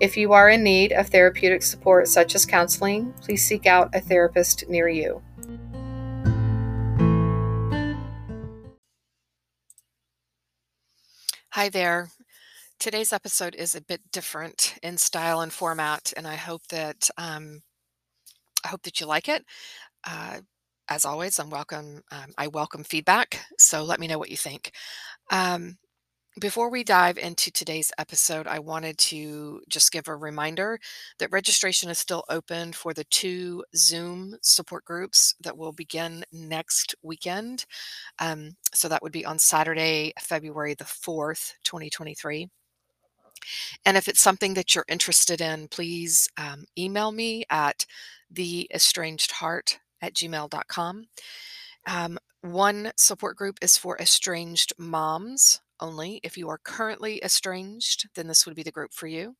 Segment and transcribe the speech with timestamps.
[0.00, 4.00] If you are in need of therapeutic support, such as counseling, please seek out a
[4.00, 5.22] therapist near you.
[11.50, 12.08] Hi there.
[12.80, 17.62] Today's episode is a bit different in style and format, and I hope that um,
[18.64, 19.44] I hope that you like it.
[20.04, 20.40] Uh,
[20.88, 22.02] as always, I'm welcome.
[22.10, 24.72] Um, I welcome feedback, so let me know what you think.
[25.30, 25.76] Um,
[26.40, 30.80] before we dive into today's episode, I wanted to just give a reminder
[31.18, 36.94] that registration is still open for the two Zoom support groups that will begin next
[37.02, 37.66] weekend.
[38.18, 42.48] Um, so that would be on Saturday, February the 4th, 2023.
[43.84, 47.84] And if it's something that you're interested in, please um, email me at
[48.32, 51.04] theestrangedheart at gmail.com.
[51.86, 56.20] Um, one support group is for estranged moms only.
[56.22, 59.36] If you are currently estranged, then this would be the group for you.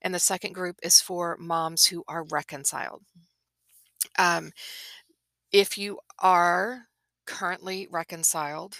[0.00, 3.02] And the second group is for moms who are reconciled.
[4.18, 4.52] Um,
[5.52, 6.86] if you are
[7.26, 8.78] currently reconciled,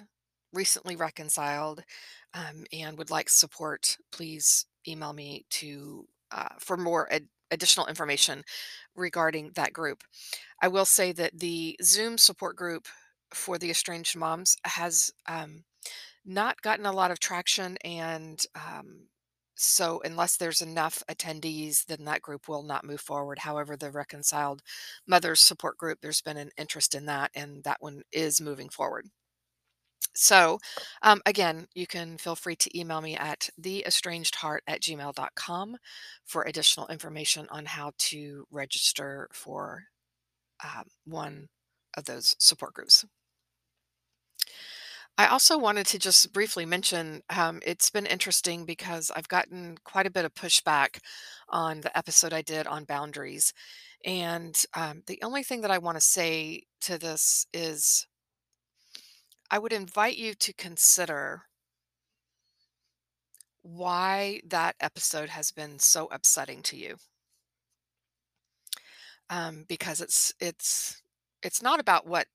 [0.53, 1.83] recently reconciled,
[2.35, 8.43] um, and would like support, please email me to uh, for more ad- additional information
[8.97, 10.03] regarding that group.
[10.63, 12.87] I will say that the Zoom support group
[13.33, 15.65] for the estranged moms has um,
[16.25, 19.09] not gotten a lot of traction and um,
[19.57, 23.39] so unless there's enough attendees then that group will not move forward.
[23.41, 24.63] However the reconciled
[25.07, 29.07] mothers support group there's been an interest in that and that one is moving forward.
[30.15, 30.59] So
[31.03, 35.77] um, again you can feel free to email me at theestrangedheart at gmail.com
[36.25, 39.85] for additional information on how to register for
[40.65, 41.49] um, one
[41.97, 43.05] of those support groups
[45.17, 50.07] I also wanted to just briefly mention um, it's been interesting because I've gotten quite
[50.07, 50.99] a bit of pushback
[51.49, 53.53] on the episode I did on boundaries.
[54.05, 58.07] And um, the only thing that I want to say to this is
[59.51, 61.47] I would invite you to consider
[63.63, 66.97] why that episode has been so upsetting to you.
[69.31, 71.03] Um, because it's it's
[71.43, 72.27] it's not about what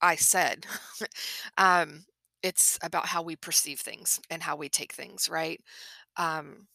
[0.00, 0.66] I said.
[1.58, 2.04] um,
[2.42, 5.60] it's about how we perceive things and how we take things, right?
[6.16, 6.68] Um,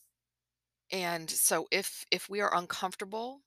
[0.92, 3.42] and so if if we are uncomfortable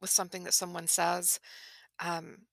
[0.00, 1.40] with something that someone says,
[2.00, 2.46] um,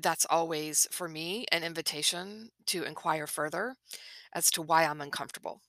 [0.00, 3.74] that's always for me an invitation to inquire further
[4.34, 5.62] as to why I'm uncomfortable.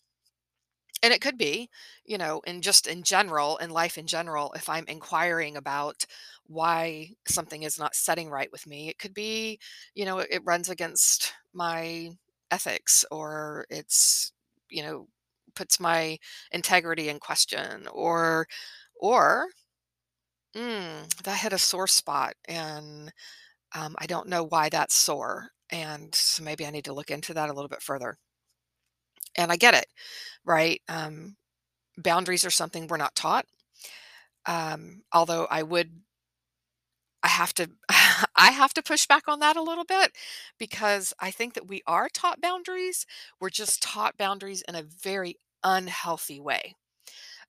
[1.02, 1.70] And it could be,
[2.06, 6.06] you know, in just in general, in life in general, if I'm inquiring about
[6.46, 9.60] why something is not setting right with me, it could be,
[9.96, 12.10] you know, it, runs against my
[12.52, 14.34] ethics or it's,
[14.70, 15.08] you know,
[15.56, 16.18] puts my
[16.52, 18.46] integrity in question or,
[19.00, 19.48] or,
[20.56, 23.12] mm, that hit a sore spot and
[23.74, 25.52] um, I don't know why that's sore.
[25.72, 28.18] And so maybe I need to look into that a little bit further.
[29.36, 29.88] And I get it
[30.46, 30.82] right?
[30.90, 31.38] Um,
[31.98, 33.46] boundaries are something we're not taught.
[34.46, 36.02] Um, although I would,
[37.22, 37.70] I have to,
[38.36, 40.16] I have to push back on that a little bit
[40.58, 43.06] because I think that we are taught boundaries.
[43.40, 46.76] We're just taught boundaries in a very unhealthy way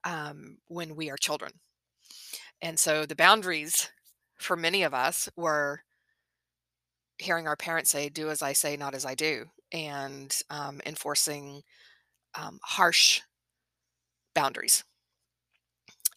[0.04, 1.52] um, when we are children.
[2.62, 3.91] And so the boundaries
[4.38, 5.82] for many of us were
[7.18, 11.62] hearing our parents say, do as I say, not as I do, and um, enforcing
[12.34, 13.21] um, harsh
[14.34, 14.84] boundaries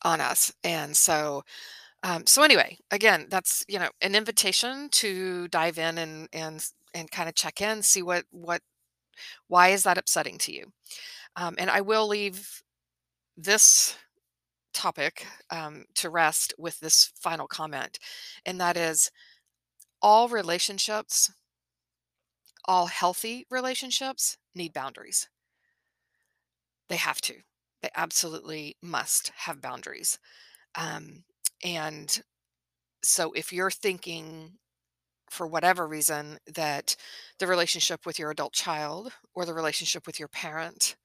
[0.04, 0.54] on us.
[0.64, 1.44] And so,
[2.04, 7.12] um, so anyway, again, that's you know an invitation to dive in and and and
[7.12, 8.62] kind of check in, see what what
[9.48, 10.72] why is that upsetting to you.
[11.36, 12.64] Um, and I will leave
[13.38, 13.98] this
[14.74, 18.00] topic um, to rest with this final comment,
[18.46, 19.12] and that is
[20.02, 21.32] all relationships,
[22.66, 25.30] all healthy relationships need boundaries.
[26.90, 27.42] They have to.
[27.82, 30.20] They absolutely must have boundaries.
[30.76, 31.26] Um,
[31.64, 32.24] and
[33.04, 34.60] so if you're thinking
[35.30, 36.96] for whatever reason that
[37.40, 40.96] the relationship with your adult child or the relationship with your parent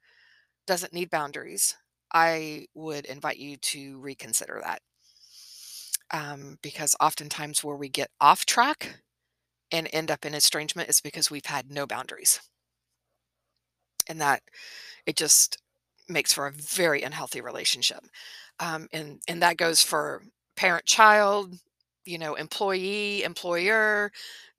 [0.66, 1.76] doesn't need boundaries,
[2.12, 4.82] I would invite you to reconsider that.
[6.10, 9.00] um, because oftentimes where we get off track
[9.72, 12.40] and end up in estrangement is because we've had no boundaries.
[14.08, 14.42] And that
[15.06, 15.58] it just
[16.08, 18.04] makes for a very unhealthy relationship.
[18.60, 20.22] Um, and and that goes for
[20.56, 21.54] parent child,
[22.04, 24.10] you know, employee, employer,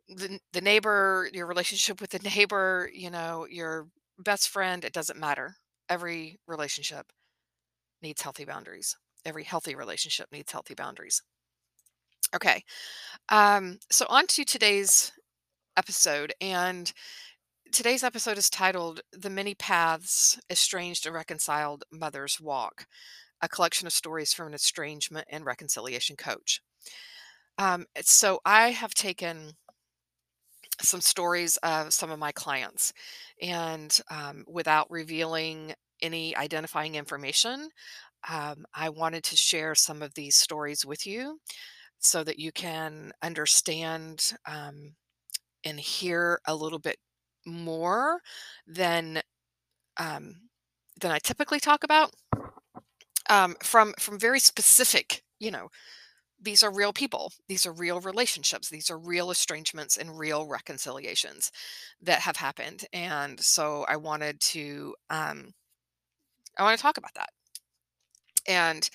[0.07, 3.87] the, the neighbor, your relationship with the neighbor, you know, your
[4.19, 5.55] best friend, it doesn't matter.
[5.89, 7.07] Every relationship
[8.01, 8.97] needs healthy boundaries.
[9.25, 11.21] Every healthy relationship needs healthy boundaries.
[12.35, 12.63] Okay.
[13.29, 15.11] Um, so on to today's
[15.77, 16.33] episode.
[16.41, 16.91] And
[17.71, 22.87] today's episode is titled The Many Paths Estranged and Reconciled Mothers Walk,
[23.41, 26.61] a collection of stories from an estrangement and reconciliation coach.
[27.57, 29.53] Um, so I have taken
[30.81, 32.93] some stories of some of my clients
[33.41, 37.69] and um, without revealing any identifying information,
[38.29, 41.39] um, I wanted to share some of these stories with you
[41.99, 44.95] so that you can understand um,
[45.65, 46.97] and hear a little bit
[47.45, 48.21] more
[48.67, 49.21] than
[49.97, 50.35] um,
[50.99, 52.13] than I typically talk about
[53.29, 55.69] um, from from very specific, you know,
[56.41, 61.51] these are real people, these are real relationships, these are real estrangements and real reconciliations
[62.01, 65.53] that have happened, and so I wanted to um,
[66.57, 67.29] I want to talk about that,
[68.47, 68.89] and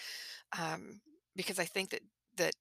[0.58, 1.00] um,
[1.36, 2.02] because I think that
[2.36, 2.54] that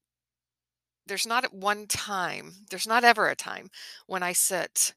[1.07, 3.69] there's not at one time, there's not ever a time
[4.07, 4.93] when I sit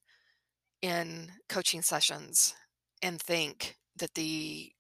[0.82, 2.55] in coaching sessions
[3.03, 4.73] and think that the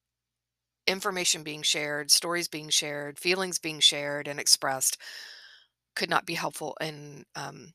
[0.86, 4.98] information being shared, stories being shared, feelings being shared and expressed
[5.94, 7.72] could not be helpful and um,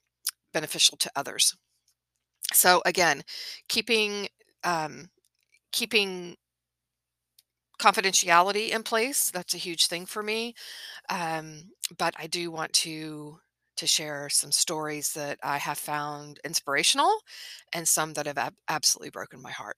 [0.53, 1.55] beneficial to others.
[2.53, 3.23] So again,
[3.67, 4.27] keeping
[4.63, 5.09] um,
[5.71, 6.35] keeping
[7.81, 10.53] confidentiality in place that's a huge thing for me
[11.09, 11.63] um,
[11.97, 13.39] but i do want to
[13.77, 17.13] to share some stories that i have found inspirational
[17.73, 19.77] and some that have ab- absolutely broken my heart.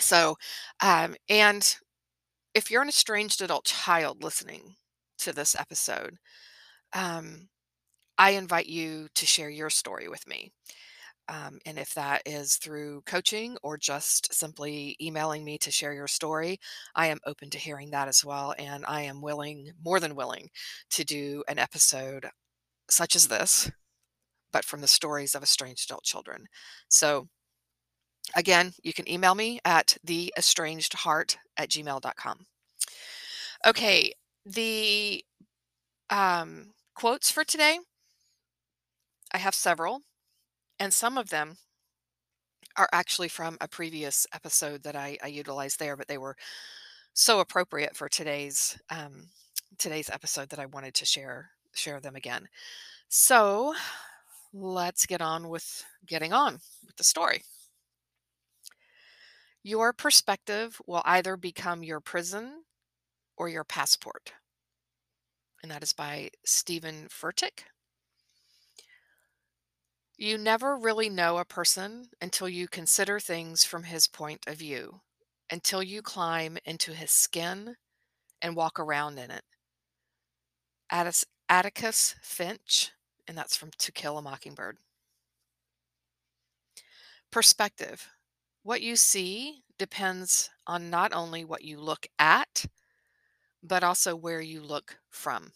[0.00, 0.36] So
[0.80, 1.76] um, and
[2.54, 4.76] if you're an estranged adult child listening
[5.18, 6.16] to this episode
[6.94, 7.48] um,
[8.18, 10.52] i invite you to share your story with me
[11.28, 16.08] um, and if that is through coaching or just simply emailing me to share your
[16.08, 16.58] story,
[16.94, 18.54] I am open to hearing that as well.
[18.58, 20.50] And I am willing, more than willing,
[20.90, 22.26] to do an episode
[22.90, 23.70] such as this,
[24.52, 26.46] but from the stories of estranged adult children.
[26.88, 27.28] So
[28.36, 32.46] again, you can email me at theestrangedheart at gmail.com.
[33.64, 34.12] Okay,
[34.44, 35.24] the
[36.10, 37.78] um, quotes for today,
[39.32, 40.02] I have several.
[40.78, 41.56] And some of them
[42.76, 46.36] are actually from a previous episode that I, I utilized there, but they were
[47.14, 49.28] so appropriate for today's um,
[49.78, 52.48] today's episode that I wanted to share share them again.
[53.08, 53.74] So
[54.52, 57.42] let's get on with getting on with the story.
[59.62, 62.64] Your perspective will either become your prison
[63.36, 64.32] or your passport.
[65.62, 67.64] And that is by Stephen Furtick.
[70.22, 75.00] You never really know a person until you consider things from his point of view,
[75.50, 77.74] until you climb into his skin
[78.40, 79.42] and walk around in it.
[80.90, 82.92] Atticus, Atticus Finch,
[83.26, 84.78] and that's from To Kill a Mockingbird.
[87.32, 88.06] Perspective.
[88.62, 92.66] What you see depends on not only what you look at,
[93.60, 95.50] but also where you look from.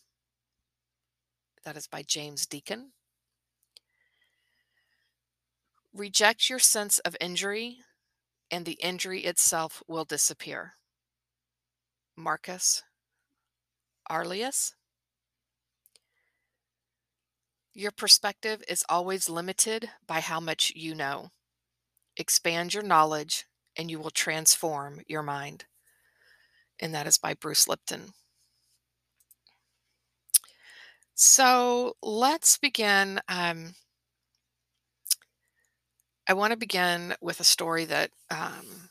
[1.65, 2.91] That is by James Deacon.
[5.97, 7.79] Reject your sense of injury,
[8.51, 10.75] and the injury itself will disappear.
[12.15, 12.83] Marcus
[14.11, 14.75] Aurelius.
[17.73, 21.31] Your perspective is always limited by how much you know.
[22.19, 25.65] Expand your knowledge, and you will transform your mind.
[26.79, 28.13] And that is by Bruce Lipton.
[31.15, 33.19] So let's begin.
[33.29, 33.77] Um,
[36.29, 38.91] I want to begin with a story that um,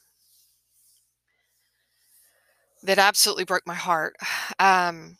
[2.83, 4.15] that absolutely broke my heart.
[4.59, 5.17] Um,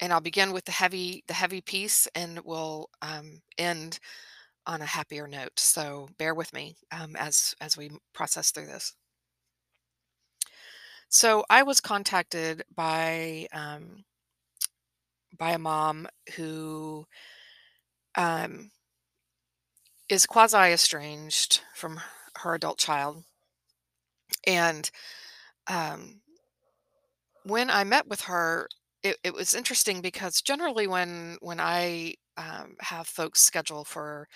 [0.00, 3.98] and I'll begin with the heavy the heavy piece, and we'll um, end
[4.66, 5.58] on a happier note.
[5.58, 8.94] So bear with me um, as as we process through this.
[11.08, 14.04] So I was contacted by um,
[15.38, 16.06] by a mom
[16.36, 17.06] who
[18.16, 18.70] um,
[20.08, 22.00] is quasi estranged from
[22.36, 23.24] her adult child.
[24.46, 24.90] And
[25.68, 26.20] um,
[27.44, 28.68] when I met with her,
[29.02, 34.28] it, it was interesting because generally when when I um, have folks schedule for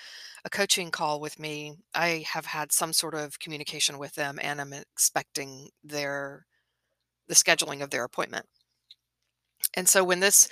[0.44, 4.60] a coaching call with me, I have had some sort of communication with them, and
[4.60, 6.46] I'm expecting their
[7.28, 8.46] the scheduling of their appointment.
[9.74, 10.48] And so when this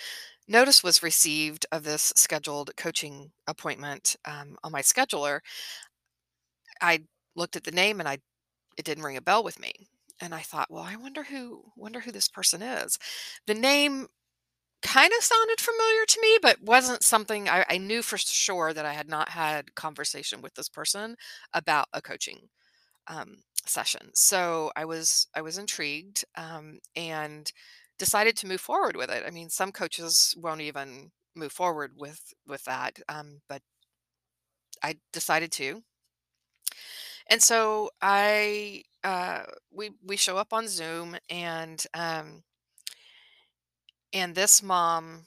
[0.51, 5.41] notice was received of this scheduled coaching appointment um, on my scheduler,
[6.81, 7.01] I
[7.37, 8.19] looked at the name and I
[8.79, 9.73] it didn't ring a bell with me.
[10.21, 12.99] And I thought, well, I wonder who wonder who this person is.
[13.47, 14.09] The name
[14.83, 18.87] kind of sounded familiar to me, but wasn't something I, I knew for sure that
[18.87, 21.17] I had not had conversation with this person
[21.55, 22.49] about a coaching
[23.09, 24.11] um, session.
[24.15, 27.51] So I was I was intrigued um, and
[28.01, 29.23] decided to move forward with it.
[29.27, 33.63] I mean, some coaches won't even move forward with with that, um, but
[34.83, 35.83] I decided to.
[37.29, 42.43] And so I uh, we we show up on Zoom and um,
[44.13, 45.27] and this mom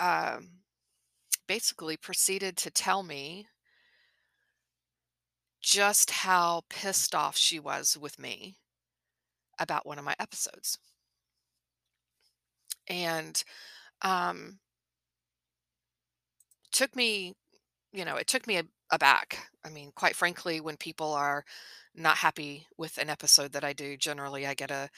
[0.00, 0.48] um,
[1.46, 3.46] basically proceeded to tell me
[5.60, 8.56] just how pissed off she was with me
[9.58, 10.78] about one of my episodes.
[12.88, 13.42] And
[14.02, 14.58] um,
[16.72, 17.34] took me,
[17.92, 18.60] you know, it took me
[18.90, 19.50] aback.
[19.64, 21.44] I mean, quite frankly, when people are
[21.94, 24.88] not happy with an episode that I do, generally I get a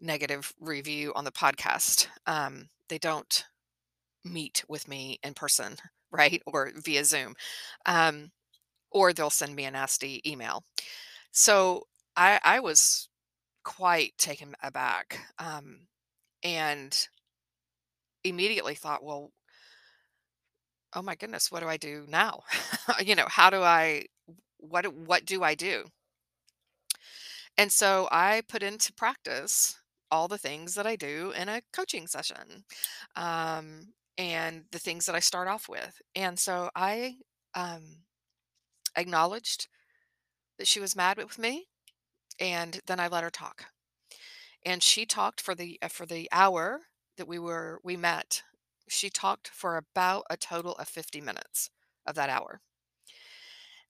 [0.00, 2.08] negative review on the podcast.
[2.26, 3.44] Um, they don't
[4.24, 5.76] meet with me in person,
[6.12, 6.42] right?
[6.46, 7.34] Or via Zoom.
[7.86, 8.30] Um,
[8.90, 10.64] or they'll send me a nasty email.
[11.32, 11.84] So
[12.16, 13.08] I, I was
[13.64, 15.80] quite taken aback um,
[16.42, 17.08] and
[18.24, 19.32] immediately thought, well,
[20.94, 22.42] oh my goodness, what do I do now?
[23.04, 24.06] you know, how do I,
[24.58, 25.84] what, what do I do?
[27.56, 29.76] And so I put into practice
[30.10, 32.64] all the things that I do in a coaching session
[33.16, 36.00] um, and the things that I start off with.
[36.14, 37.16] And so I
[37.54, 38.04] um,
[38.96, 39.68] acknowledged
[40.58, 41.66] that she was mad with me
[42.40, 43.66] and then I let her talk.
[44.64, 46.80] and she talked for the uh, for the hour
[47.20, 48.42] that we were we met
[48.88, 51.70] she talked for about a total of 50 minutes
[52.06, 52.60] of that hour.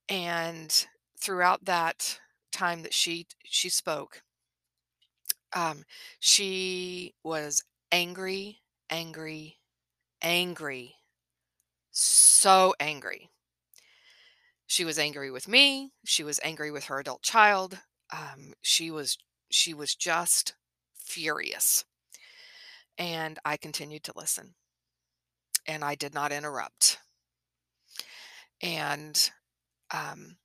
[0.08, 0.86] And
[1.18, 2.20] throughout that
[2.52, 4.22] time that she she spoke
[5.52, 5.84] um
[6.20, 8.60] she was angry
[8.90, 9.58] angry
[10.22, 10.94] angry
[11.92, 13.30] so angry.
[14.66, 19.18] She was angry with me she was angry with her adult child um she was
[19.50, 20.54] she was just
[20.94, 21.84] furious
[23.00, 24.54] and i continued to listen
[25.66, 26.98] and I did not interrupt.
[28.62, 29.30] And
[29.92, 30.36] um,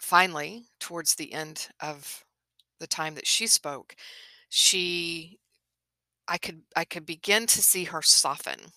[0.00, 2.24] finally, towards the end of
[2.80, 3.96] the time that she spoke,
[4.48, 5.38] she
[6.28, 8.72] I could I could begin to see her soften.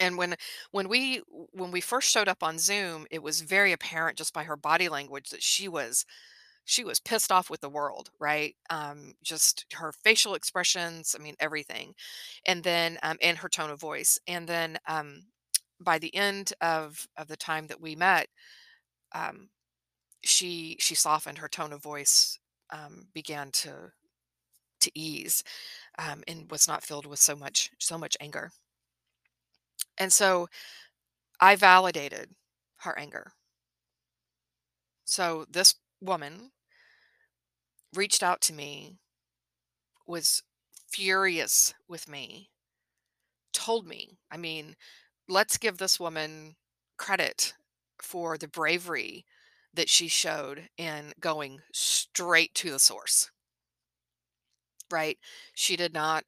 [0.00, 0.36] And when
[0.70, 4.44] when we when we first showed up on Zoom, it was very apparent just by
[4.44, 6.06] her body language that she was
[6.70, 8.54] she was pissed off with the world, right?
[8.70, 11.94] Um, just her facial expressions, I mean everything,
[12.46, 15.22] and then um, and her tone of voice, and then um,
[15.80, 18.28] by the end of of the time that we met,
[19.14, 19.50] um,
[20.24, 21.38] she she softened.
[21.38, 22.38] Her tone of voice
[22.70, 23.92] um, began to
[24.80, 25.44] to ease,
[25.98, 28.52] um, and was not filled with so much so much anger.
[29.98, 30.48] And so
[31.40, 32.34] I validated
[32.78, 33.34] her anger.
[35.04, 36.52] So this woman
[37.94, 38.96] reached out to me,
[40.06, 40.42] was
[40.90, 42.50] furious with me,
[43.52, 44.76] told me, I mean,
[45.28, 46.56] let's give this woman
[46.96, 47.54] credit
[48.02, 49.24] for the bravery
[49.72, 53.30] that she showed in going straight to the source,
[54.90, 55.18] right?
[55.54, 56.24] She did not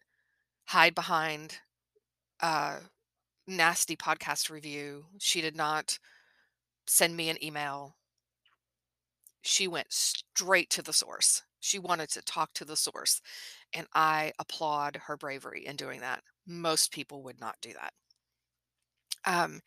[0.66, 1.59] hide behind
[2.40, 2.75] a
[3.47, 5.07] nasty podcast review.
[5.19, 5.99] She did not
[6.87, 7.97] send me an email.
[9.42, 11.42] She went straight to the source.
[11.62, 13.23] She wanted to talk to the source.
[13.75, 16.23] And I applaud her bravery in doing that.
[16.47, 17.95] Most people would not do that.
[19.25, 19.61] Um,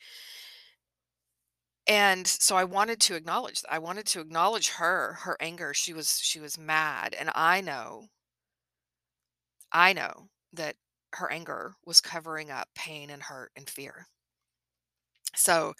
[1.87, 5.73] and so I wanted to acknowledge I wanted to acknowledge her, her anger.
[5.73, 7.13] She was she was mad.
[7.13, 8.09] And I know,
[9.71, 10.77] I know that
[11.13, 14.07] her anger was covering up pain and hurt and fear.
[15.35, 15.73] So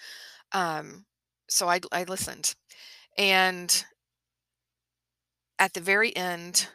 [0.53, 1.05] um
[1.50, 2.55] so I I listened.
[3.17, 3.86] And
[5.59, 6.67] at the very end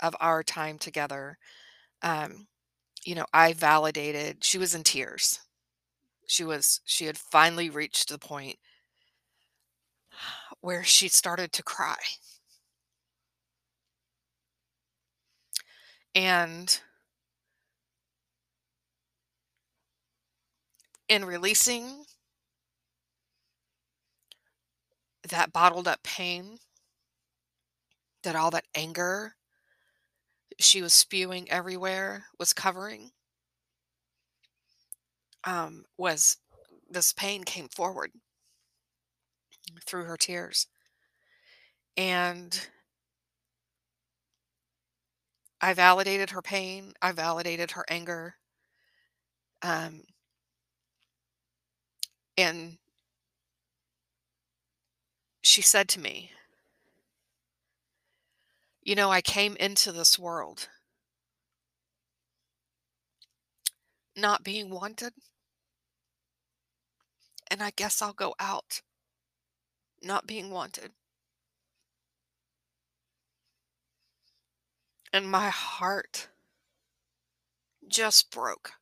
[0.00, 1.38] of our time together,
[2.02, 2.46] um,
[3.04, 5.40] you know, I validated, she was in tears.
[6.26, 8.56] She was, she had finally reached the point
[10.60, 11.96] where she started to cry.
[16.14, 16.80] And
[21.08, 22.04] in releasing
[25.28, 26.58] that bottled up pain,
[28.22, 29.34] that all that anger
[30.58, 33.10] she was spewing everywhere was covering,
[35.44, 36.36] um, was
[36.90, 38.12] this pain came forward
[39.86, 40.66] through her tears.
[41.96, 42.68] And
[45.60, 46.92] I validated her pain.
[47.00, 48.34] I validated her anger.
[49.62, 50.02] Um,
[52.36, 52.78] and
[55.42, 56.30] she said to me,
[58.82, 60.68] You know, I came into this world
[64.16, 65.12] not being wanted.
[67.50, 68.82] And I guess I'll go out
[70.02, 70.92] not being wanted.
[75.12, 76.28] And my heart
[77.86, 78.72] just broke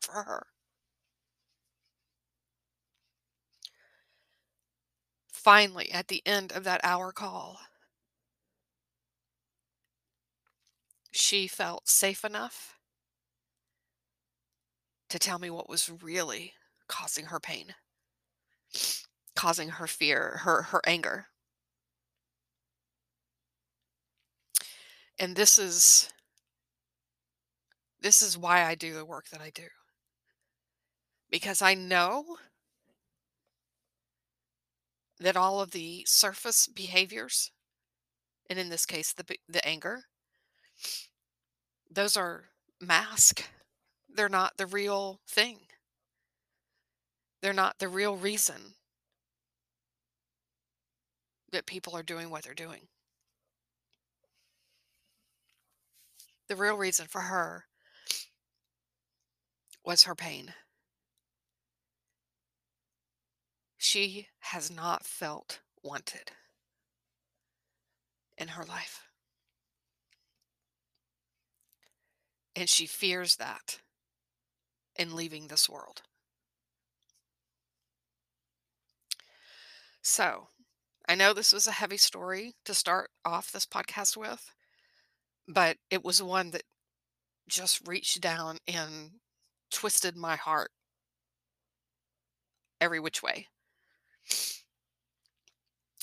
[0.00, 0.46] for her.
[5.32, 7.58] Finally, at the end of that hour call,
[11.10, 12.78] she felt safe enough
[15.08, 16.54] to tell me what was really
[16.88, 17.74] causing her pain,
[19.34, 21.26] causing her fear, her her anger.
[25.18, 26.08] And this is
[28.00, 29.68] this is why I do the work that I do.
[31.30, 32.38] Because I know
[35.18, 37.52] that all of the surface behaviors,
[38.48, 40.04] and in this case the the anger,
[41.90, 42.44] those are
[42.80, 43.44] mask.
[44.08, 45.58] They're not the real thing.
[47.42, 48.74] They're not the real reason
[51.52, 52.82] that people are doing what they're doing.
[56.48, 57.64] The real reason for her
[59.84, 60.52] was her pain.
[63.78, 66.32] She has not felt wanted
[68.36, 69.09] in her life.
[72.54, 73.80] And she fears that
[74.94, 76.02] in leaving this world.
[80.02, 80.48] So,
[81.08, 84.54] I know this was a heavy story to start off this podcast with,
[85.48, 86.64] but it was one that
[87.48, 89.20] just reached down and
[89.70, 90.72] twisted my heart
[92.80, 93.46] every which way.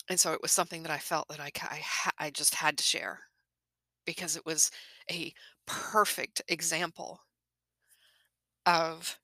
[0.10, 1.82] And so it was something that I felt that I I,
[2.18, 3.22] I just had to share
[4.06, 4.72] because it was
[5.12, 5.34] a
[5.68, 7.22] perfect example
[8.66, 9.20] of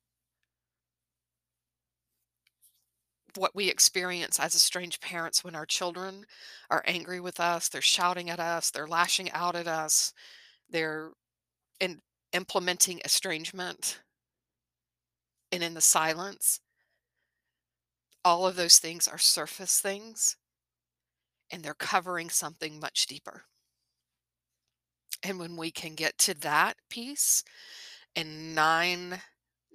[3.36, 6.26] what we experience as estranged parents when our children
[6.70, 10.14] are angry with us, they're shouting at us, they're lashing out at us,
[10.70, 11.12] they're
[11.80, 12.02] in,
[12.34, 14.02] implementing estrangement,
[15.52, 16.60] and in the silence,
[18.26, 20.36] all of those things are surface things
[21.52, 23.46] and they're covering something much deeper.
[25.24, 27.44] And when we can get to that piece,
[28.16, 29.22] and nine,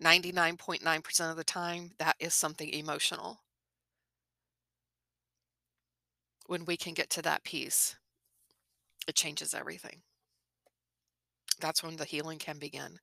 [0.02, 3.40] 99.9% of the time, that is something emotional.
[6.46, 7.96] When we can get to that piece,
[9.06, 10.02] it changes everything.
[11.60, 12.98] That's when the healing can begin.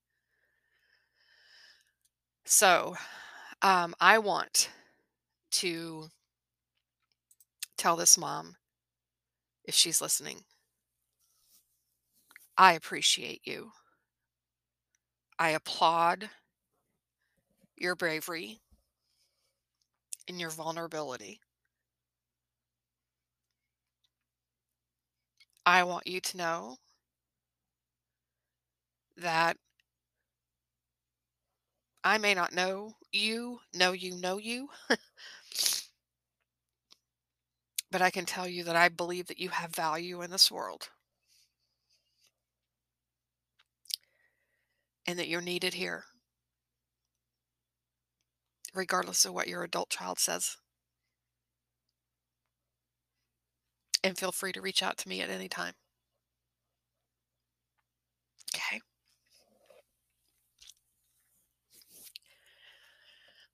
[2.46, 2.96] So,
[3.62, 4.70] um, I want
[5.52, 6.10] to
[7.78, 8.56] tell this mom,
[9.64, 10.44] if she's listening,
[12.58, 13.72] I appreciate you.
[15.40, 16.30] I applaud
[17.78, 18.60] your bravery
[20.28, 21.42] and your vulnerability.
[25.68, 26.78] I want you to know
[29.18, 29.58] that
[32.04, 34.70] I may not know you, know you, know you,
[37.92, 40.90] but I can tell you that I believe that you have value in this world
[45.06, 46.06] and that you're needed here,
[48.74, 50.58] regardless of what your adult child says.
[54.04, 55.74] And feel free to reach out to me at any time.
[58.56, 58.80] Okay.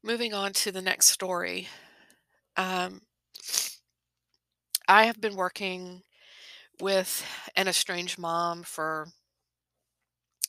[0.03, 1.67] Moving on to the next story.
[2.57, 3.01] Um,
[4.87, 6.03] I have been working
[6.79, 9.07] with an estranged mom for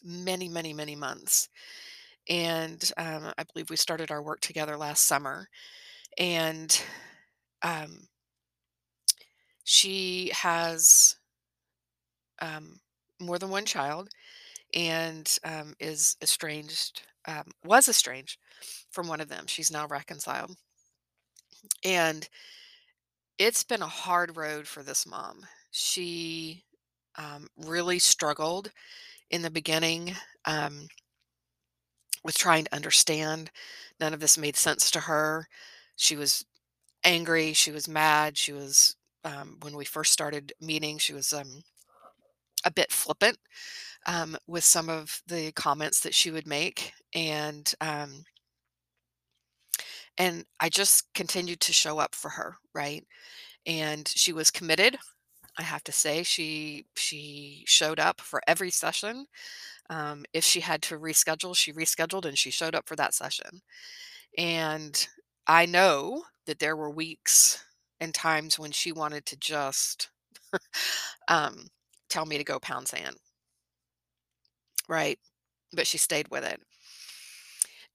[0.04, 1.48] many, many, many months.
[2.28, 5.48] And um, I believe we started our work together last summer.
[6.18, 6.82] And
[7.62, 8.08] um,
[9.64, 11.16] she has
[12.40, 12.80] um,
[13.20, 14.08] more than one child
[14.74, 18.38] and um, is estranged, um, was estranged
[18.90, 19.46] from one of them.
[19.46, 20.56] She's now reconciled.
[21.84, 22.28] And
[23.38, 25.46] it's been a hard road for this mom.
[25.70, 26.64] She
[27.16, 28.70] um, really struggled
[29.32, 30.14] in the beginning
[30.44, 30.86] um,
[32.22, 33.50] with trying to understand.
[33.98, 35.48] None of this made sense to her.
[35.96, 36.44] She was
[37.02, 37.52] angry.
[37.52, 38.36] She was mad.
[38.36, 41.62] She was, um, when we first started meeting, she was um,
[42.64, 43.38] a bit flippant
[44.06, 46.92] um, with some of the comments that she would make.
[47.14, 48.24] And, um,
[50.18, 53.04] and I just continued to show up for her, right?
[53.66, 54.98] And she was committed.
[55.58, 59.26] I have to say she she showed up for every session.
[59.90, 63.62] Um, if she had to reschedule, she rescheduled and she showed up for that session.
[64.38, 65.08] And
[65.46, 67.64] I know that there were weeks
[68.00, 70.10] and times when she wanted to just
[71.28, 71.68] um,
[72.08, 73.16] tell me to go pound sand,
[74.88, 75.18] right?
[75.72, 76.60] But she stayed with it.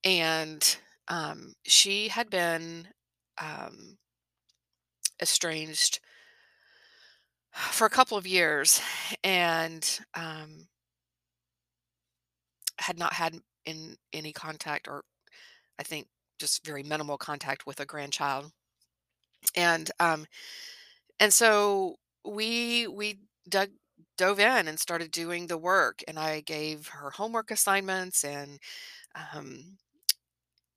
[0.04, 2.88] And um, she had been
[3.40, 3.98] um,
[5.22, 6.00] estranged
[7.58, 8.82] for a couple of years
[9.24, 10.68] and um,
[12.80, 15.04] had not had in any contact or
[15.80, 16.08] I think
[16.40, 18.52] just very minimal contact with a grandchild.
[19.56, 20.26] And um,
[21.20, 23.70] and so we we dug
[24.18, 28.60] dove in and started doing the work and I gave her homework assignments and
[29.34, 29.78] um,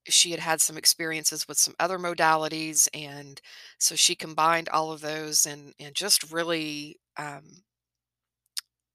[0.07, 3.41] she had had some experiences with some other modalities and
[3.79, 7.63] so she combined all of those and and just really um,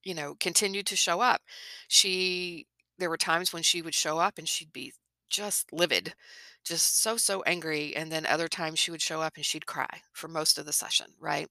[0.04, 1.42] you know continued to show up.
[1.88, 4.94] She there were times when she would show up and she'd be
[5.30, 6.14] just livid
[6.64, 10.02] just so so angry and then other times she would show up and she'd cry
[10.14, 11.48] for most of the session right?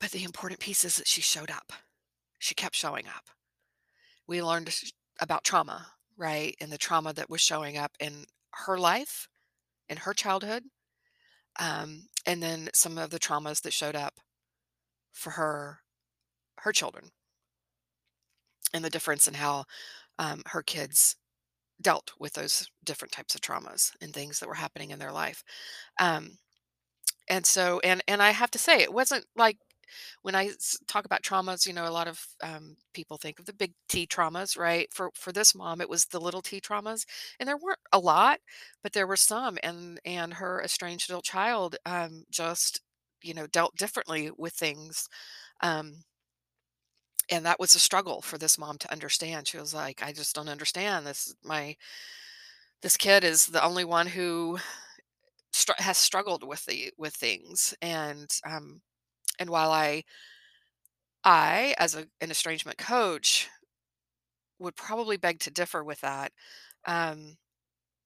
[0.00, 1.72] But the important piece is that she showed up.
[2.38, 3.24] She kept showing up.
[4.28, 4.72] We learned
[5.20, 5.88] about trauma
[6.18, 8.26] right and the trauma that was showing up in
[8.66, 9.28] her life
[9.88, 10.64] in her childhood
[11.60, 14.20] um, and then some of the traumas that showed up
[15.12, 15.80] for her
[16.60, 17.12] her children.
[18.74, 19.64] And the difference in how
[20.18, 21.16] um, her kids
[21.80, 25.44] dealt with those different types of traumas and things that were happening in their life.
[26.00, 26.38] Um,
[27.28, 29.58] and so and and i have to say it wasn't like
[30.22, 30.50] when i
[30.86, 34.06] talk about traumas you know a lot of um, people think of the big t
[34.06, 37.04] traumas right for for this mom it was the little t traumas
[37.40, 38.38] and there weren't a lot
[38.82, 42.80] but there were some and and her estranged adult child um, just
[43.22, 45.08] you know dealt differently with things
[45.62, 45.94] um,
[47.30, 49.46] and that was a struggle for this mom to understand.
[49.48, 51.34] She was like, "I just don't understand this.
[51.44, 51.76] My
[52.82, 54.58] this kid is the only one who
[55.78, 58.80] has struggled with the with things." And um,
[59.38, 60.04] and while I
[61.24, 63.48] I as a, an estrangement coach
[64.58, 66.32] would probably beg to differ with that,
[66.86, 67.36] um,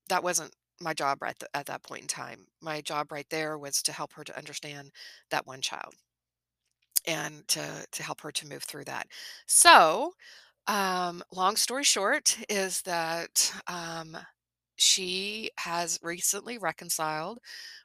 [0.09, 2.47] that wasn't my job right th- at that point in time.
[2.61, 4.93] My job right there was to help her to understand
[5.31, 5.95] that one child
[7.07, 9.07] and to to help her to move through that.
[9.47, 10.15] So
[10.69, 14.19] Um, long story short is that um,
[14.77, 17.41] she has recently reconciled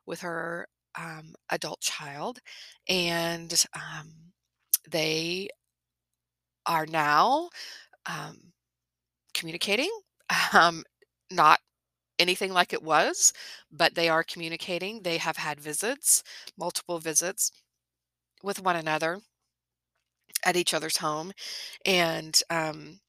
[0.08, 2.40] with her um, adult child,
[2.90, 4.14] and um,
[4.90, 5.50] they
[6.66, 7.50] are now
[8.08, 8.54] um,
[9.34, 9.92] communicating.
[10.54, 10.84] Um,
[11.32, 11.60] not
[12.20, 13.34] anything like it was,
[13.72, 15.04] but they are communicating.
[15.04, 16.24] They have had visits,
[16.58, 17.52] multiple visits
[18.44, 19.22] with one another
[20.46, 21.32] at each other's home,
[21.86, 23.00] and um,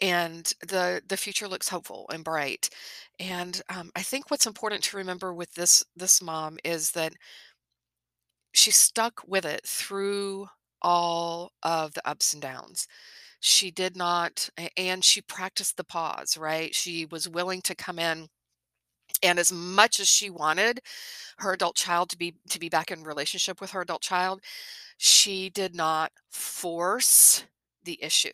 [0.00, 2.70] and the the future looks hopeful and bright.
[3.18, 7.12] And um, i think what's important to remember with this this mom is that
[8.52, 10.48] she stuck with it through
[10.82, 12.86] all of the ups and downs.
[13.40, 16.74] She did not and she practiced the pause right?
[16.74, 18.28] She was willing to come in
[19.22, 20.80] and as much as she wanted
[21.38, 24.40] her adult child to be to be back in relationship with her adult child
[24.98, 27.44] she did not force
[27.84, 28.30] the issue.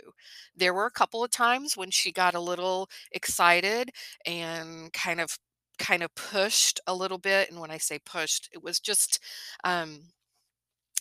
[0.57, 3.91] There were a couple of times when she got a little excited
[4.27, 5.39] and kind of
[5.79, 9.21] kind of pushed a little bit and when I say pushed it was just
[9.63, 10.01] um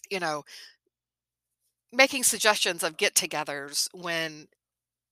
[0.10, 0.44] you know
[1.92, 4.48] making suggestions of get-togethers when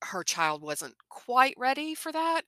[0.04, 2.44] her child wasn't quite ready for that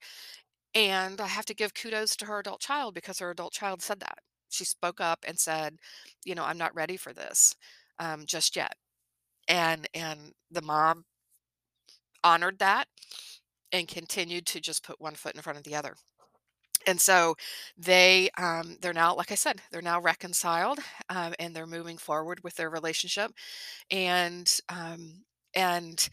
[0.75, 3.99] and I have to give kudos to her adult child because her adult child said
[4.01, 4.19] that.
[4.49, 5.77] She spoke up and said,
[6.25, 7.55] you know, I'm not ready for this
[7.99, 8.75] um, just yet.
[9.47, 11.05] And and the mom
[12.23, 12.87] honored that
[13.71, 15.95] and continued to just put one foot in front of the other.
[16.87, 17.35] And so
[17.77, 20.79] they um, they're now, like I said, they're now reconciled
[21.09, 23.31] um, and they're moving forward with their relationship.
[23.91, 25.23] And um,
[25.55, 26.09] and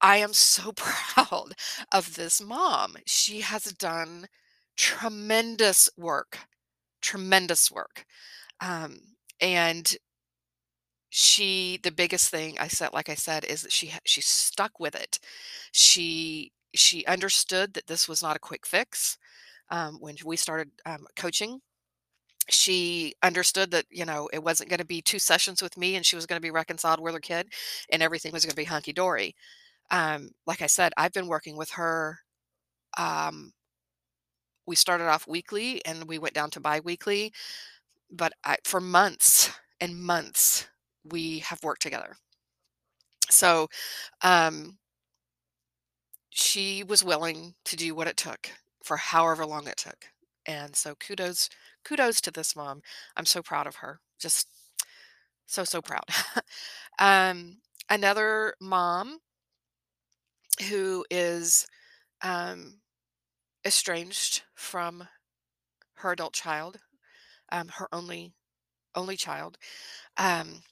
[0.00, 1.54] I am so proud
[1.92, 2.96] of this mom.
[3.06, 4.26] She has done
[4.76, 6.40] tremendous work,
[7.02, 8.04] tremendous work.
[8.60, 9.00] Um,
[9.40, 9.96] and
[11.14, 14.94] she the biggest thing I said like I said, is that she she stuck with
[14.96, 15.20] it.
[15.72, 19.18] She she understood that this was not a quick fix.
[19.70, 21.60] Um, when we started, um, coaching,
[22.50, 26.16] she understood that, you know, it wasn't gonna be 2 sessions with me and she
[26.16, 27.48] was gonna be reconciled with her kid
[27.90, 29.34] and everything was gonna be hunky dory.
[29.90, 32.20] Um, like I said, I've been working with her,
[32.98, 33.52] um
[34.66, 37.32] we started off weekly and we went down to biweekly,
[38.10, 40.68] but I for months and months,
[41.04, 42.16] we have worked together.
[43.30, 43.68] So,
[44.22, 44.78] um
[46.30, 48.50] she was willing to do what it took
[48.82, 50.06] for however long it took.
[50.46, 51.48] And so kudos
[51.84, 52.80] kudos to this mom.
[53.16, 54.00] I'm so proud of her.
[54.18, 54.48] Just
[55.46, 56.04] so, so proud.
[56.98, 57.56] Um,
[57.90, 59.18] another mom
[60.68, 61.66] who is,
[62.22, 62.80] um,
[63.64, 65.08] estranged from
[65.96, 66.78] her adult child,
[67.52, 68.34] um, her only
[68.96, 69.58] only child,
[70.18, 70.62] um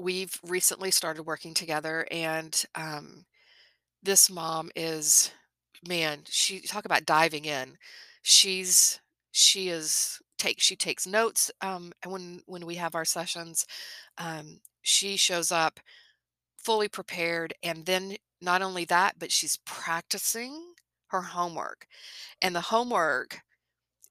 [0.00, 3.26] we've recently started working together and, um,
[4.02, 5.32] this mom is
[5.86, 7.76] man, she talk about diving in.
[8.22, 9.00] She's
[9.32, 13.66] she is take she takes notes, um, and when when we have our sessions,
[14.18, 15.80] um, she shows up
[16.58, 20.74] fully prepared, and then not only that, but she's practicing
[21.08, 21.86] her homework,
[22.42, 23.40] and the homework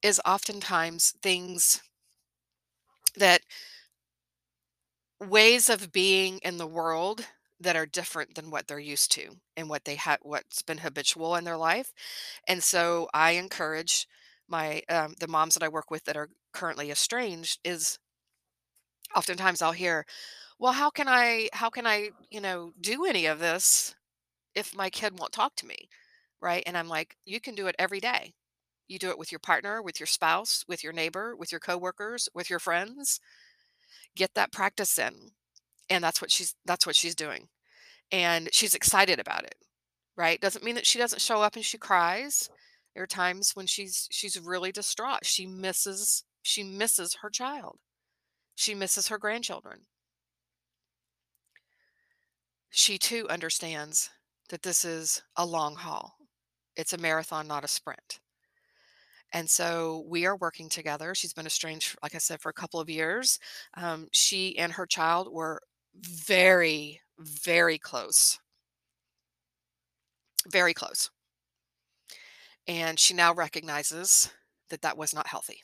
[0.02, 1.82] is oftentimes things
[3.16, 3.42] that
[5.20, 7.26] ways of being in the world
[7.60, 11.36] that are different than what they're used to and what they have what's been habitual
[11.36, 11.92] in their life.
[12.48, 14.06] And so I encourage
[14.48, 17.98] my um, the moms that I work with that are currently estranged is
[19.14, 20.06] oftentimes I'll hear,
[20.58, 23.94] "Well, how can I how can I, you know, do any of this
[24.54, 25.88] if my kid won't talk to me?"
[26.40, 26.62] Right?
[26.66, 28.34] And I'm like, "You can do it every day.
[28.88, 32.28] You do it with your partner, with your spouse, with your neighbor, with your coworkers,
[32.34, 33.20] with your friends.
[34.16, 35.32] Get that practice in."
[35.88, 37.48] And that's what she's that's what she's doing.
[38.12, 39.56] And she's excited about it,
[40.16, 40.40] right?
[40.40, 42.48] Doesn't mean that she doesn't show up and she cries.
[42.94, 45.24] There are times when she's she's really distraught.
[45.24, 47.78] She misses she misses her child.
[48.54, 49.86] She misses her grandchildren.
[52.70, 54.10] She too understands
[54.48, 56.16] that this is a long haul.
[56.76, 58.20] It's a marathon, not a sprint.
[59.32, 61.14] And so we are working together.
[61.14, 63.38] She's been estranged, like I said, for a couple of years.
[63.74, 65.60] Um, she and her child were
[65.94, 68.38] very, very close.
[70.50, 71.10] Very close.
[72.66, 74.30] And she now recognizes
[74.70, 75.62] that that was not healthy.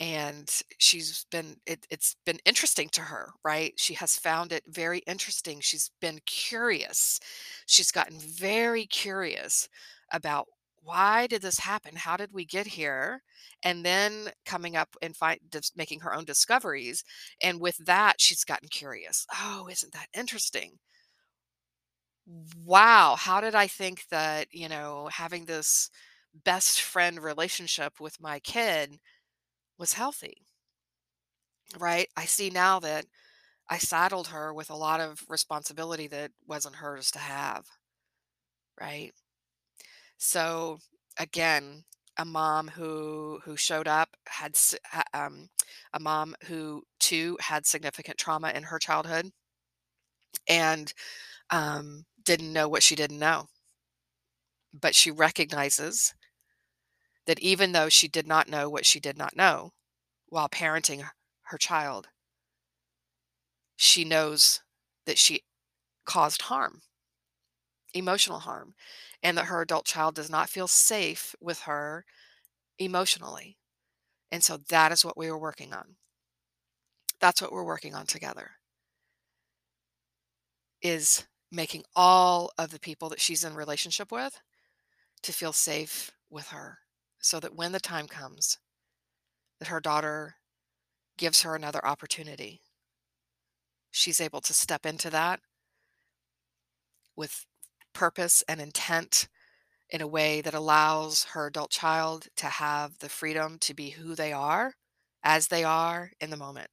[0.00, 3.72] And she's been it it's been interesting to her, right?
[3.76, 5.60] She has found it very interesting.
[5.60, 7.20] She's been curious.
[7.66, 9.68] She's gotten very curious
[10.12, 10.48] about
[10.84, 11.96] why did this happen?
[11.96, 13.22] How did we get here?
[13.62, 15.40] And then coming up and find
[15.76, 17.04] making her own discoveries.
[17.42, 19.26] And with that, she's gotten curious.
[19.34, 20.78] Oh, isn't that interesting?
[22.64, 25.90] Wow, how did I think that, you know, having this
[26.34, 28.98] best friend relationship with my kid
[29.78, 30.46] was healthy?
[31.78, 32.08] Right?
[32.16, 33.06] I see now that
[33.68, 37.66] I saddled her with a lot of responsibility that wasn't hers to have.
[38.80, 39.12] Right?
[40.18, 40.80] So,
[41.18, 41.84] again,
[42.16, 44.56] a mom who who showed up had
[45.12, 45.48] um,
[45.92, 49.32] a mom who too had significant trauma in her childhood
[50.48, 50.92] and,
[51.50, 53.48] um, didn't know what she didn't know.
[54.72, 56.14] But she recognizes
[57.26, 59.72] that even though she did not know what she did not know
[60.28, 61.10] while parenting
[61.44, 62.08] her child
[63.76, 64.60] she knows
[65.06, 65.42] that she
[66.04, 66.82] caused harm
[67.94, 68.74] emotional harm,
[69.22, 72.04] and that her adult child does not feel safe with her
[72.78, 73.58] emotionally.
[74.32, 75.96] And so that is what we were working on.
[77.18, 78.60] That's what we're working on together.
[80.82, 84.40] Is making all of the people that she's in relationship with
[85.22, 86.80] to feel safe with her
[87.20, 88.58] so that when the time comes
[89.58, 90.36] that her daughter
[91.18, 92.62] gives her another opportunity
[93.90, 95.40] she's able to step into that
[97.16, 97.46] with
[97.94, 99.28] purpose and intent
[99.90, 104.14] in a way that allows her adult child to have the freedom to be who
[104.14, 104.74] they are,
[105.24, 106.70] as they are in the moment.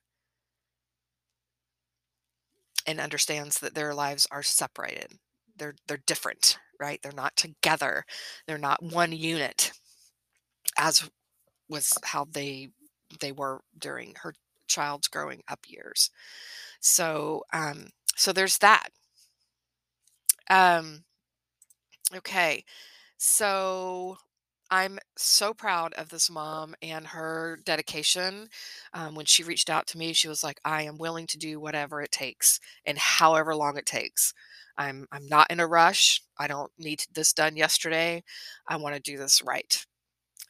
[2.88, 5.20] And understands that their lives are separated.
[5.56, 7.00] They're they're different, right?
[7.02, 8.06] They're not together.
[8.48, 9.72] They're not one unit
[10.78, 11.10] as
[11.70, 12.70] was how they
[13.20, 14.34] they were during her
[14.68, 16.12] child's growing up years.
[16.82, 18.90] So, um, so there's that.
[20.50, 21.04] Um,
[22.18, 22.64] okay.
[23.18, 24.18] So
[24.72, 28.50] I'm so proud of this mom and her dedication.
[28.94, 31.60] Um, when she reached out to me, she was like, "I am willing to do
[31.60, 34.34] whatever it takes and however long it takes.
[34.78, 36.22] I'm I'm not in a rush.
[36.40, 38.24] I don't need this done yesterday.
[38.68, 39.86] I want to do this right."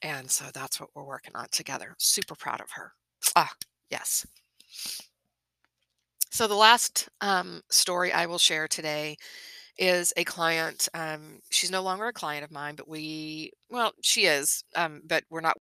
[0.03, 1.95] And so that's what we're working on together.
[1.99, 2.93] Super proud of her.
[3.35, 3.51] Ah,
[3.91, 4.25] yes.
[6.29, 9.17] So the last um, story I will share today
[9.77, 10.89] is a client.
[10.93, 15.23] Um, she's no longer a client of mine, but we, well, she is, um, but
[15.29, 15.57] we're not.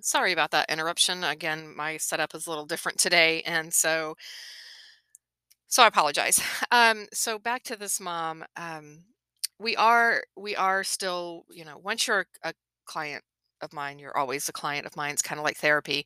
[0.00, 1.22] Sorry about that interruption.
[1.22, 4.16] Again, my setup is a little different today, and so
[5.68, 6.40] so I apologize.
[6.70, 8.44] Um, so back to this mom.
[8.56, 9.04] Um,
[9.60, 12.52] we are we are still, you know, once you're a
[12.84, 13.22] client
[13.62, 15.12] of mine, you're always a client of mine.
[15.12, 16.04] It's kind of like therapy.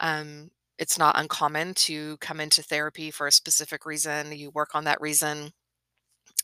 [0.00, 4.32] Um, it's not uncommon to come into therapy for a specific reason.
[4.32, 5.52] You work on that reason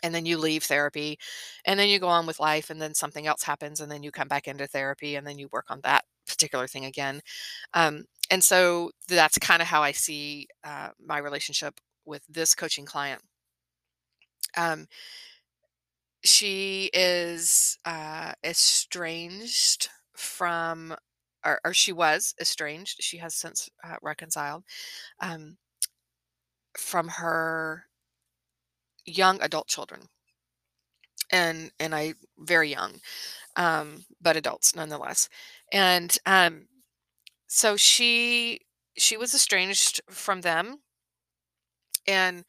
[0.03, 1.18] and then you leave therapy
[1.64, 4.11] and then you go on with life and then something else happens and then you
[4.11, 7.20] come back into therapy and then you work on that particular thing again
[7.75, 12.85] um, and so that's kind of how i see uh, my relationship with this coaching
[12.87, 13.20] client
[14.57, 14.87] um,
[16.23, 20.94] she is uh, estranged from
[21.45, 24.65] or, or she was estranged she has since uh, reconciled
[25.21, 25.57] um,
[26.77, 27.87] from her
[29.07, 30.09] young adult children
[31.31, 33.01] and and I very young,
[33.57, 35.29] um, but adults nonetheless.
[35.73, 36.67] And um,
[37.49, 38.61] so she
[38.97, 40.81] she was estranged from them
[42.07, 42.45] and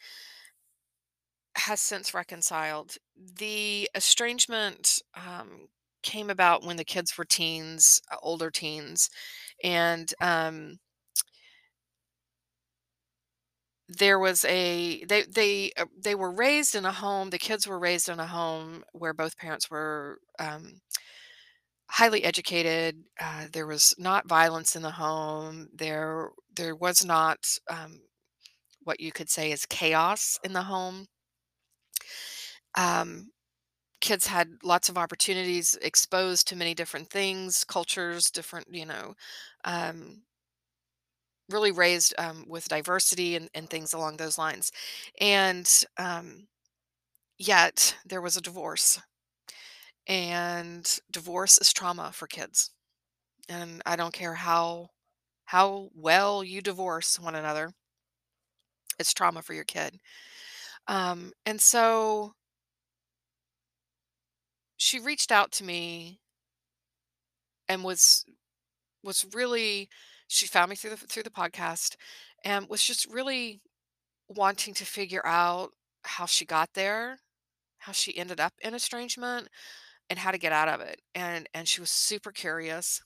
[1.55, 2.97] has since reconciled.
[3.15, 5.67] The estrangement um,
[6.05, 9.09] came about when the kids were teens, uh, older teens,
[9.63, 10.79] and um,
[13.87, 17.29] there was a they they uh, they were raised in a home.
[17.29, 20.81] The kids were raised in a home where both parents were um,
[21.89, 23.03] highly educated.
[23.19, 25.67] Uh, there was not violence in the home.
[25.73, 27.39] There there was not
[27.69, 28.01] um,
[28.83, 31.07] what you could say is chaos in the home.
[32.75, 33.31] Um,
[34.05, 39.15] kids had lots of opportunities, exposed to many different things, cultures, different you know,
[39.65, 40.23] um,
[41.49, 44.71] really raised um, with diversity and, and things along those lines.
[45.21, 46.47] And um,
[47.37, 48.99] yet there was a divorce,
[50.07, 52.71] and divorce is trauma for kids
[53.49, 54.89] and I don't care how
[55.45, 57.73] how well you divorce one another,
[58.99, 59.99] it's trauma for your kid.
[60.87, 62.33] Um, and so
[64.77, 66.19] she reached out to me
[67.67, 68.25] and was
[69.03, 69.89] was really
[70.27, 71.95] she found me through the through the podcast
[72.43, 73.61] and was just really
[74.29, 75.71] wanting to figure out
[76.03, 77.19] how she got there,
[77.79, 79.47] how she ended up in estrangement
[80.09, 81.01] and how to get out of it.
[81.15, 83.01] And and she was super curious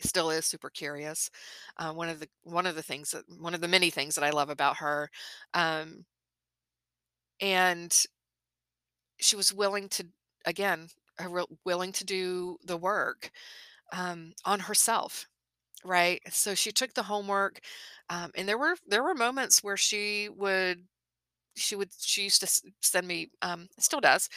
[0.00, 1.30] still is super curious.
[1.76, 4.24] Uh, one of the one of the things that one of the many things that
[4.24, 5.10] I love about her,
[5.54, 6.04] um,
[7.40, 7.92] and
[9.18, 10.06] she was willing to
[10.44, 10.88] again
[11.64, 13.30] willing to do the work
[13.92, 15.26] um, on herself.
[15.84, 16.20] Right.
[16.30, 17.60] So she took the homework,
[18.10, 20.84] um, and there were there were moments where she would
[21.56, 24.28] she would she used to send me um, still does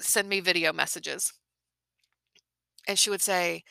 [0.00, 1.32] send me video messages,
[2.86, 3.64] and she would say,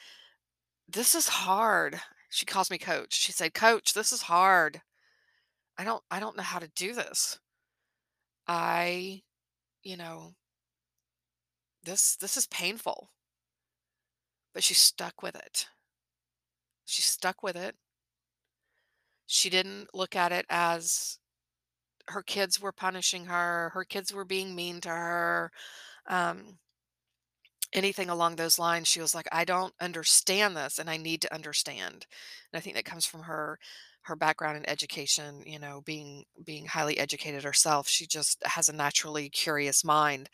[0.88, 3.14] "This is hard." She calls me coach.
[3.14, 4.82] She said, "Coach, this is hard."
[5.78, 7.40] I don't I don't know how to do this.
[8.48, 9.24] I,
[9.84, 10.36] you know,
[11.84, 13.10] this this is painful,
[14.54, 15.68] but she stuck with it.
[16.86, 17.76] She stuck with it.
[19.28, 21.20] She didn't look at it as
[22.10, 25.52] her kids were punishing her, her kids were being mean to her.
[26.08, 26.60] Um,
[27.74, 31.34] anything along those lines she was like i don't understand this and i need to
[31.34, 32.06] understand
[32.52, 33.58] and i think that comes from her
[34.04, 38.74] her background in education you know being being highly educated herself she just has a
[38.76, 40.30] naturally curious mind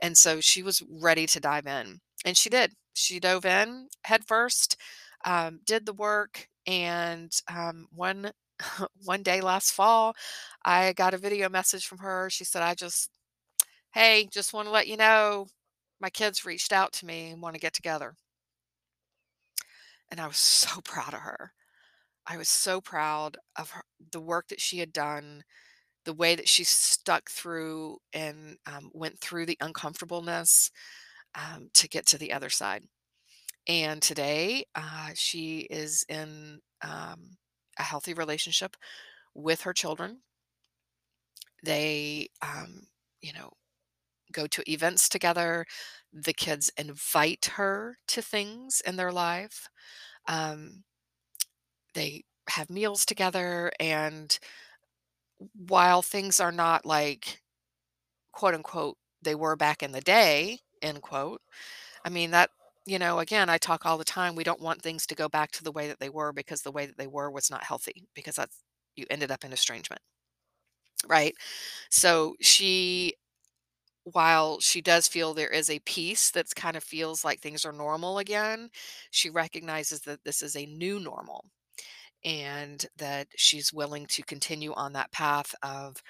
[0.00, 4.24] and so she was ready to dive in and she did she dove in head
[4.26, 4.76] first
[5.24, 8.32] um, did the work and um, one
[9.04, 10.14] one day last fall
[10.64, 13.10] i got a video message from her she said i just
[13.94, 15.48] Hey, just want to let you know
[16.00, 18.16] my kids reached out to me and want to get together.
[20.10, 21.52] And I was so proud of her.
[22.26, 25.44] I was so proud of her, the work that she had done,
[26.04, 30.70] the way that she stuck through and um, went through the uncomfortableness
[31.34, 32.84] um, to get to the other side.
[33.68, 37.36] And today, uh, she is in um,
[37.78, 38.76] a healthy relationship
[39.34, 40.20] with her children.
[41.64, 42.86] They, um,
[43.20, 43.52] you know,
[44.32, 45.66] go to events together.
[46.12, 49.68] The kids invite her to things in their life.
[50.28, 50.84] Um,
[51.94, 54.38] they have meals together, and
[55.54, 57.42] while things are not like,
[58.32, 61.42] quote unquote, they were back in the day, end quote.
[62.04, 62.50] I mean, that,
[62.86, 64.36] you know, again, I talk all the time.
[64.36, 66.72] We don't want things to go back to the way that they were because the
[66.72, 68.62] way that they were was not healthy because that's,
[68.96, 70.02] you ended up in estrangement,
[71.08, 71.34] right?
[71.90, 73.14] So she
[74.04, 77.72] while she does feel there is a peace that's kind of feels like things are
[77.72, 78.70] normal again,
[79.10, 81.44] she recognizes that this is a new normal
[82.24, 86.02] and that she's willing to continue on that path of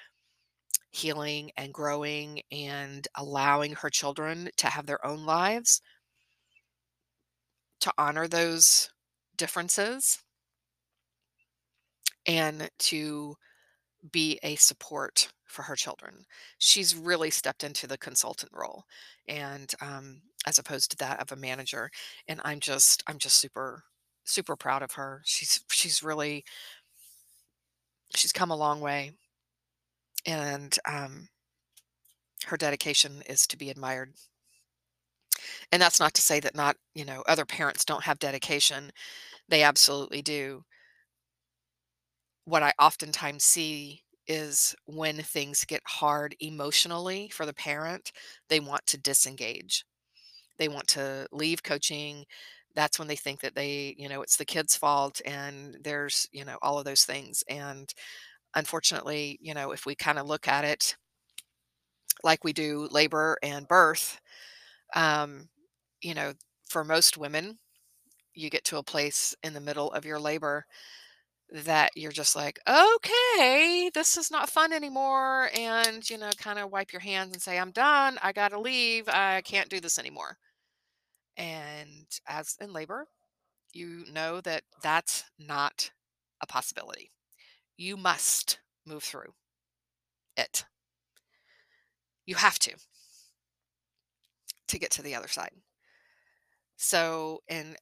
[0.91, 5.81] healing and growing and allowing her children to have their own lives,
[7.81, 8.89] to honor those
[9.37, 10.19] differences,
[12.25, 13.35] and to
[14.11, 16.25] be a support for her children.
[16.57, 18.85] She's really stepped into the consultant role
[19.27, 21.89] and um, as opposed to that of a manager.
[22.27, 23.83] And I'm just I'm just super
[24.23, 25.21] super proud of her.
[25.25, 26.45] She's she's really
[28.15, 29.13] she's come a long way
[30.25, 31.27] and um,
[32.45, 34.13] her dedication is to be admired.
[35.71, 38.91] And that's not to say that not, you know, other parents don't have dedication.
[39.49, 40.63] They absolutely do.
[42.45, 48.11] What I oftentimes see is when things get hard emotionally for the parent,
[48.49, 49.85] they want to disengage.
[50.57, 52.25] They want to leave coaching.
[52.75, 56.45] That's when they think that they, you know, it's the kid's fault and there's, you
[56.45, 57.43] know, all of those things.
[57.49, 57.91] And
[58.55, 60.95] unfortunately, you know, if we kind of look at it
[62.23, 64.19] like we do labor and birth,
[64.95, 65.49] um,
[66.01, 66.33] you know,
[66.69, 67.59] for most women,
[68.33, 70.65] you get to a place in the middle of your labor
[71.51, 75.49] that you're just like, okay, this is not fun anymore.
[75.57, 78.17] And, you know, kind of wipe your hands and say, I'm done.
[78.23, 79.07] I got to leave.
[79.09, 80.37] I can't do this anymore.
[81.37, 83.07] And as in labor,
[83.73, 85.91] you know that that's not
[86.41, 87.11] a possibility.
[87.77, 89.33] You must move through
[90.37, 90.65] it.
[92.25, 92.75] You have to
[94.67, 95.51] to get to the other side.
[96.77, 97.75] So, and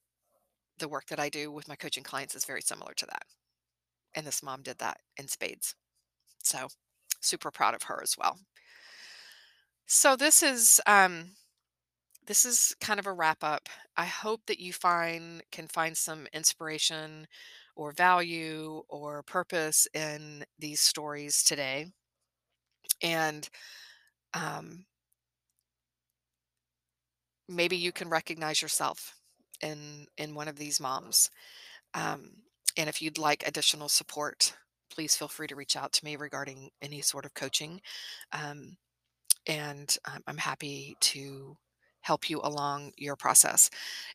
[0.79, 3.23] the work that I do with my coaching clients is very similar to that.
[4.15, 5.75] And this mom did that in spades.
[6.43, 6.67] So,
[7.21, 8.39] super proud of her as well.
[9.85, 11.31] So, this is um
[12.31, 13.67] this is kind of a wrap up.
[13.97, 17.27] I hope that you find can find some inspiration
[17.75, 21.87] or value or purpose in these stories today.
[23.03, 23.49] And
[24.33, 24.85] um,
[27.49, 29.13] maybe you can recognize yourself
[29.61, 31.29] in in one of these moms.
[31.93, 32.29] Um,
[32.77, 34.53] and if you'd like additional support,
[34.89, 37.81] please feel free to reach out to me regarding any sort of coaching.
[38.31, 38.77] Um,
[39.47, 41.57] and um, I'm happy to
[42.01, 43.69] help you along your process.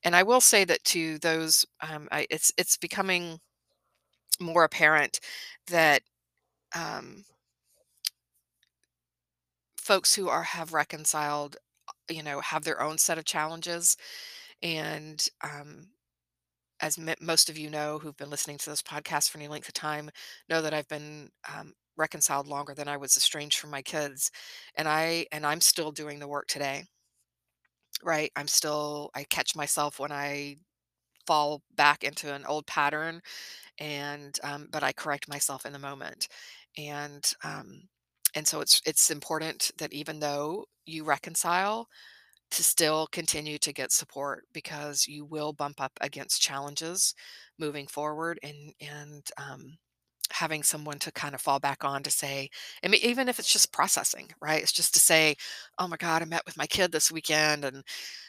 [0.05, 3.41] And I will say that to those, um, I, it's it's becoming
[4.41, 5.21] more apparent
[5.69, 6.03] that
[6.75, 7.25] um,
[9.77, 11.57] folks who are have reconciled,
[12.11, 13.97] you know, have their own set of challenges,
[14.63, 15.89] and um,
[16.81, 19.69] as m- most of you know who've been listening to this podcast for any length
[19.69, 20.11] of time,
[20.49, 24.31] know that I've been um, reconciled longer than I was estranged from my kids,
[24.77, 26.85] and I and I'm still doing the work today.
[28.03, 30.57] Right, I'm still I catch myself when I
[31.27, 33.21] fall back into an old pattern
[33.79, 36.29] and um, but I correct myself in the moment,
[36.79, 37.83] and um,
[38.37, 41.89] and so it's it's important that even though you reconcile,
[42.53, 47.15] to still continue to get support because you will bump up against challenges
[47.59, 49.79] moving forward, and and um,
[50.33, 52.51] having someone to kind of fall back on to say,
[52.85, 54.63] I mean, even if it's just processing, right?
[54.63, 55.37] It's just to say,
[55.79, 57.83] oh my God, I met with my kid this weekend and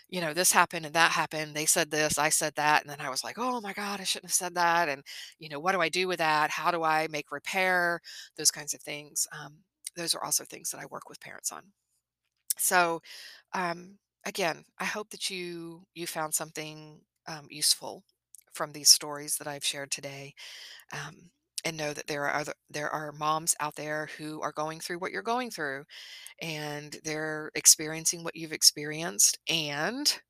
[0.10, 1.54] you know, this happened and that happened.
[1.54, 2.82] They said this, I said that.
[2.82, 4.88] And then I was like, oh my God, I shouldn't have said that.
[4.88, 5.04] And,
[5.40, 6.50] you know, what do I do with that?
[6.50, 8.00] How do I make repair?
[8.38, 9.28] Those kinds of things.
[9.38, 9.58] Um,
[9.96, 11.64] those are also things that I work with parents on.
[12.58, 13.02] So,
[13.54, 18.04] um, again, I hope that you you found something um, useful
[18.54, 20.34] from these stories that I've shared today,
[20.94, 21.30] um,
[21.68, 25.00] and know that there are other there are moms out there who are going through
[25.00, 25.84] what you're going through,
[26.42, 30.22] and they're experiencing what you've experienced, and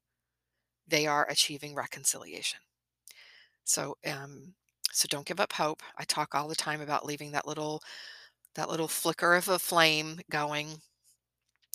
[0.87, 2.59] they are achieving reconciliation.
[3.65, 4.55] So, um,
[4.91, 5.83] so don't give up hope.
[5.97, 7.81] I talk all the time about leaving that little
[8.55, 10.81] that little flicker of a flame going.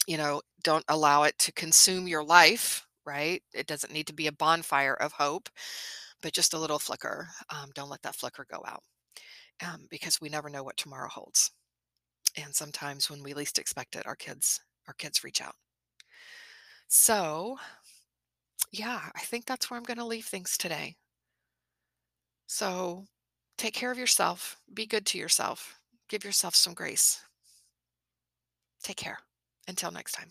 [0.08, 2.86] You know, don't allow it to consume your life.
[3.06, 3.42] Right?
[3.54, 5.48] It doesn't need to be a bonfire of hope,
[6.22, 7.28] but just a little flicker.
[7.50, 8.82] Um, don't let that flicker go out
[9.60, 11.50] um, because we never know what tomorrow holds.
[12.36, 15.56] And sometimes when we least expect it, our kids our kids reach out.
[16.88, 17.58] So,
[18.72, 20.96] yeah, I think that's where I'm going to leave things today.
[22.46, 23.06] So,
[23.58, 27.24] take care of yourself, be good to yourself, give yourself some grace.
[28.82, 29.18] Take care.
[29.66, 30.30] Until next time.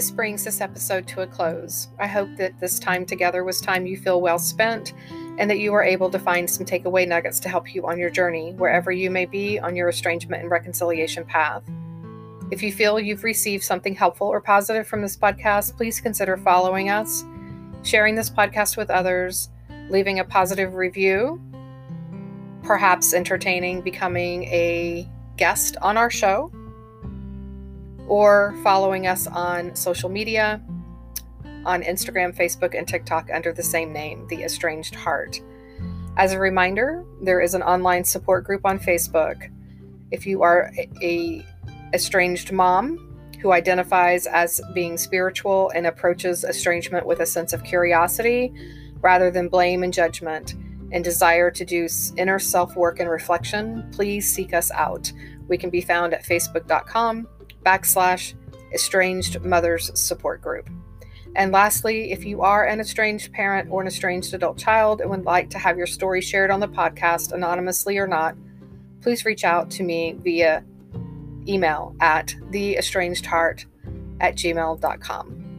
[0.00, 1.88] This brings this episode to a close.
[1.98, 4.94] I hope that this time together was time you feel well spent
[5.36, 8.08] and that you are able to find some takeaway nuggets to help you on your
[8.08, 11.62] journey, wherever you may be on your estrangement and reconciliation path.
[12.50, 16.88] If you feel you've received something helpful or positive from this podcast, please consider following
[16.88, 17.22] us,
[17.82, 19.50] sharing this podcast with others,
[19.90, 21.38] leaving a positive review,
[22.62, 26.50] perhaps entertaining becoming a guest on our show
[28.10, 30.60] or following us on social media
[31.64, 35.40] on Instagram, Facebook, and TikTok under the same name, The Estranged Heart.
[36.16, 39.48] As a reminder, there is an online support group on Facebook.
[40.10, 41.46] If you are a
[41.94, 43.06] estranged mom
[43.40, 48.52] who identifies as being spiritual and approaches estrangement with a sense of curiosity
[49.00, 50.56] rather than blame and judgment,
[50.92, 55.12] and desire to do inner self work and reflection, please seek us out.
[55.46, 57.28] We can be found at facebook.com
[57.64, 58.34] backslash
[58.72, 60.68] estranged mothers support group.
[61.36, 65.24] And lastly, if you are an estranged parent or an estranged adult child and would
[65.24, 68.36] like to have your story shared on the podcast, anonymously or not,
[69.00, 70.64] please reach out to me via
[71.46, 73.64] email at theestrangedheart
[74.20, 75.49] at gmail.com.